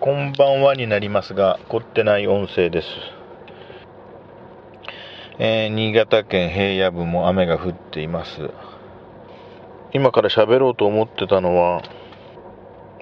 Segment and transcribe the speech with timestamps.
[0.00, 2.88] こんばんはになりますが、凝ってない音声です。
[5.38, 8.50] えー、新潟県平野部も雨が降っています。
[9.92, 11.82] 今から喋ろうと思ってたのは、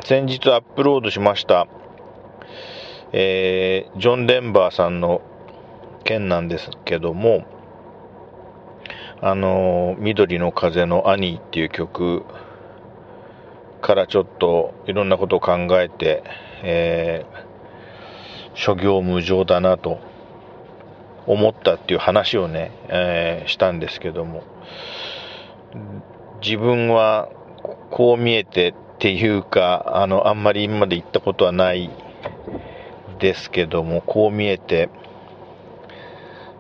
[0.04, 1.66] 先日アップロードしました、
[3.13, 5.22] えー、ジョン・デンバーさんの
[6.04, 7.45] 件なんですけども、
[9.21, 12.24] あの、緑の風の兄っていう曲
[13.83, 16.23] からちょっといろんなことを考えて、
[16.62, 20.00] えー、諸行無常だなと
[21.27, 24.45] 思ったっていう話をね、えー、したんですけども、
[26.42, 27.28] 自分は
[27.91, 31.91] こう見えてっていうか、あの、あんまり今まで行ったことはない
[33.19, 34.88] ですけども、こう見えて、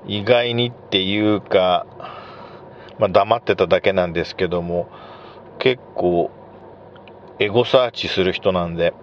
[0.06, 1.86] 意外にっていうか、
[2.98, 4.88] まあ、黙ってただけなんですけども、
[5.58, 6.30] 結構
[7.42, 8.94] エゴサーチする人なんで、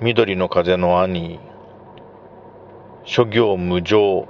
[0.00, 1.38] 緑の風の兄、
[3.04, 4.26] 諸行無常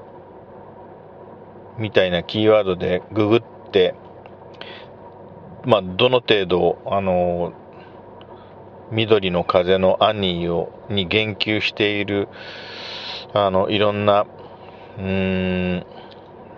[1.79, 3.43] みたいなキーワードでググっ
[3.73, 3.95] て、
[5.65, 7.55] まあ、どの程度、あの、
[8.93, 12.29] 緑の風の兄を、に言及している、
[13.33, 14.27] あの、いろんな、
[14.99, 15.87] うーん、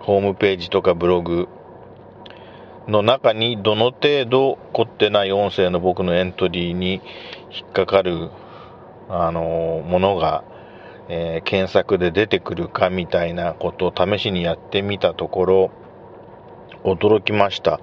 [0.01, 1.47] ホームページとかブログ
[2.87, 7.01] の中にどの程度凝ってない音声の僕のエントリーに
[7.51, 8.31] 引っかかる、
[9.09, 10.43] あのものが、
[11.09, 15.71] えー、検索で出てくるかみたいなことを試しにやってみたところ、
[16.83, 17.79] 驚きました。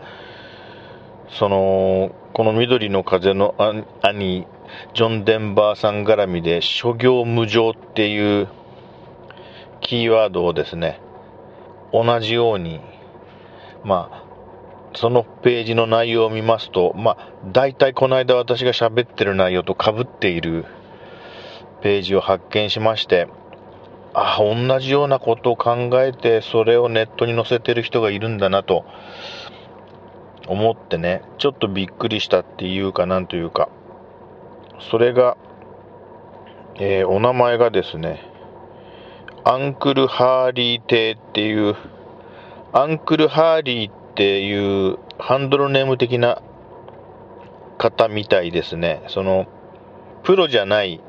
[1.29, 3.55] その、この緑の風の
[4.03, 4.47] 兄、
[4.95, 8.49] ジョン・デンバーさん絡みで、諸行無常っていう
[9.81, 11.01] キーワードをですね、
[11.93, 12.81] 同じように、
[13.85, 14.28] まあ、
[15.01, 20.65] そのページの内容を見ますと、まあ、大体この間私が喋ってる内容と被っている
[21.83, 23.29] ページを発見しまして、
[24.13, 28.85] あ、同じようなことを考えて、それをネットに載せてる人がいるんだなと
[30.49, 33.69] 思ってね、ちょっとびっくりしたっていうかなんというか、
[34.91, 35.37] それが、
[36.75, 38.29] えー、お名前がですね、
[39.45, 41.77] アンクル・ハーリー邸っていう、
[42.73, 46.43] アンクル・ハーリーていうハンドルネーム的な
[47.79, 49.05] 方みたいですね。
[49.07, 49.47] その、
[50.25, 51.01] プロじゃない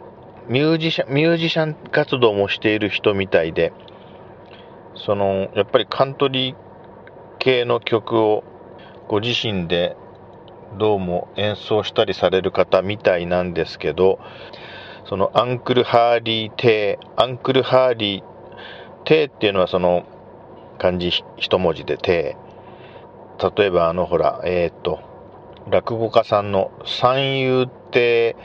[0.47, 3.73] ミュージシャン、ミュージシャン活動もしている人みたいで、
[4.93, 6.55] その、やっぱりカントリー
[7.39, 8.43] 系の曲を
[9.07, 9.97] ご自身で
[10.77, 14.19] どうも演奏したりされる方みたいなんですけど、
[15.05, 18.23] そのアンクル・ハーリー亭、アンクル・ハーリー
[19.05, 20.05] 亭っていうのはその
[20.77, 22.37] 漢字一文字で亭。
[23.41, 24.99] 例えばあのほら、えー、っと、
[25.69, 28.35] 落語家さんの三遊亭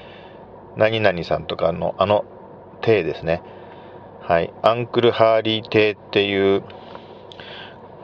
[0.77, 2.25] 何々さんとかのあの
[2.81, 3.43] 亭ですね。
[4.21, 4.53] はい。
[4.62, 6.65] アンクルハーリー亭っていう、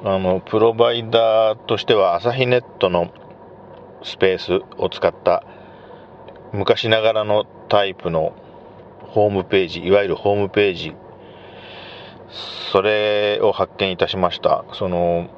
[0.04, 3.10] あの、プロバイダーとしては朝日ネットの
[4.02, 5.44] スペースを使った
[6.52, 8.32] 昔ながらのタイプの
[9.08, 10.94] ホームページ、いわゆるホームページ、
[12.72, 14.64] それを発見いたしました。
[14.72, 15.28] その、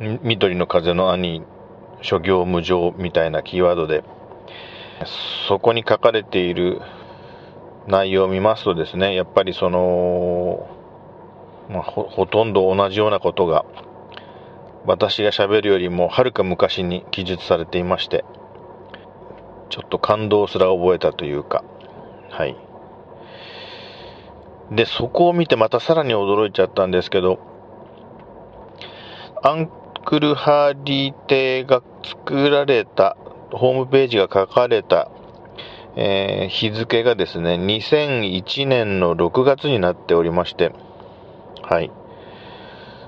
[0.00, 1.42] 緑の風の兄、
[2.02, 4.04] 諸行無常みたいなキーワードで、
[5.48, 6.80] そこに書かれている
[7.88, 10.68] 内容を見ますとですね、やっぱりその、
[11.68, 13.64] まあ、ほほとんど同じようなことが、
[14.86, 18.24] 私がしゃべるよりもはるか昔に記述されていまして、
[19.68, 21.64] ちょっと感動すら覚えたというか、
[22.30, 22.56] はい。
[24.70, 27.40] で、そこを見てまたさらに驚いちゃったんですけど、
[29.42, 29.70] アン
[30.08, 33.18] クルハリー邸が作られた、
[33.52, 35.10] ホームページが書かれた、
[35.96, 40.72] えー、日付がですね、2001年の6月になっておりまして、
[41.62, 41.92] はい。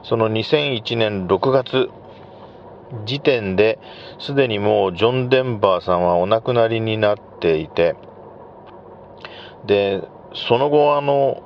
[0.03, 1.89] その2001年6月
[3.07, 3.79] 時点で、
[4.19, 7.97] すでにもうジョン・デンバーさんはお亡くなりになっていて、
[9.65, 10.03] で、
[10.35, 11.43] その後、あの、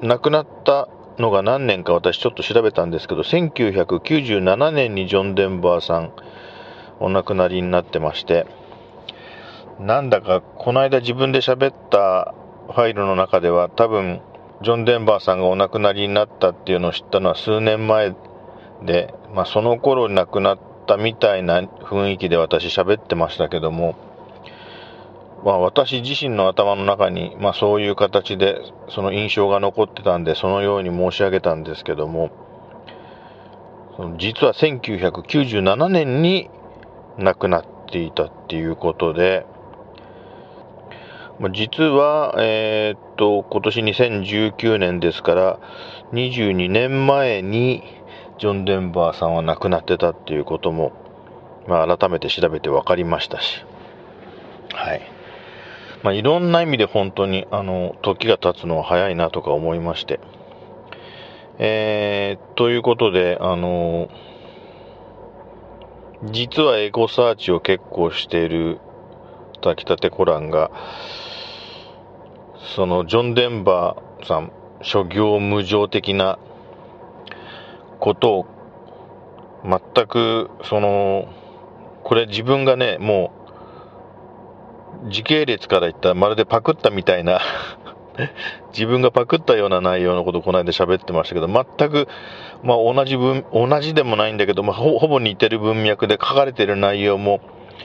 [0.00, 0.88] 亡くなった
[1.20, 6.12] のが何年か私ちょっと調べたんですけど、1997年にジョン・デンバーさん
[6.98, 8.46] お亡くなりになってまして、
[9.78, 12.34] なんだかこの間自分で喋った
[12.66, 14.20] ファイルの中では多分
[14.62, 18.14] ジョン・デンバーさんがお亡くなりになったっていうのを知ったのは数年前
[18.82, 23.96] で、まあ、その頃亡くなったみたいな雰囲気で私喋ってましたけども、
[25.44, 32.30] まあ、私自身の頭の中に、まあ、そういう形でその印象が残ってたんでそのように申し上げたんですけども
[34.18, 36.50] 実は1997年に
[37.18, 39.46] 亡くなっていたっていうことで
[41.48, 45.58] 実は、えー、っと、今年2019年ですから、
[46.12, 47.82] 22年前に
[48.38, 50.92] ジョン・デンバーさんは亡くなってたっていうことも、
[51.66, 53.64] まあ、改めて調べて分かりましたし、
[54.74, 55.09] はい。
[56.02, 60.20] まあ、いろんな意味で本当に、あの、時が経つのは早いなとか思いまして、
[61.58, 64.08] えー、ということで、あの、
[66.24, 68.78] 実はエゴサーチを結構している
[69.62, 70.70] 炊きたてコランが、
[72.74, 74.52] そのジョン・デンバーさん、
[74.82, 76.38] 諸行無常的な
[77.98, 78.46] ことを
[79.64, 81.28] 全く、その、
[82.04, 83.39] これ自分がね、もう、
[85.08, 87.40] 時系列から言ったらまるでパクったみたいな
[88.72, 92.08] 自分がパクったような内容のことをこの間喋ってましたけど、全く、
[92.62, 97.40] まあ、同じ文、同じでもないんだけど、まあ、ほぼ似てる文脈で書かれてる内容も、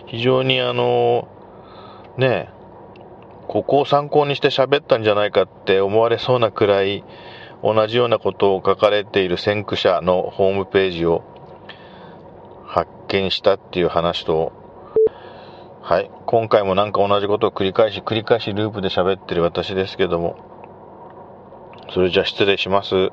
[0.07, 1.27] 非常にあの、
[2.17, 2.49] ね
[3.47, 7.03] ここを参考にして喋ったんじゃないかって思われそうなくらい、
[7.63, 11.23] 同じようなことを書かれている先駆者のホームページを
[12.65, 14.51] 発見したっていう話と、
[15.87, 16.09] はい。
[16.25, 20.35] 今回もなんか同じことを繰り返し繰り返しループで喋ってる私ですけども、
[21.93, 23.11] それじゃ失礼します。